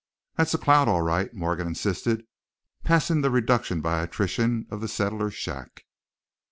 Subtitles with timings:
[0.35, 2.25] "That's a cloud, all right," Morgan insisted,
[2.83, 5.83] passing the reduction by attrition of the settler's shack.